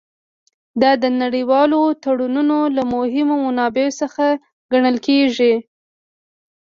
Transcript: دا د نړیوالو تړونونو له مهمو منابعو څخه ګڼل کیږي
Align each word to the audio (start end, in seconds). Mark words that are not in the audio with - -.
دا 0.81 0.91
د 1.03 1.05
نړیوالو 1.21 1.81
تړونونو 2.03 2.57
له 2.75 2.83
مهمو 2.93 3.35
منابعو 3.45 3.97
څخه 4.01 4.25
ګڼل 4.71 4.95
کیږي 5.07 5.53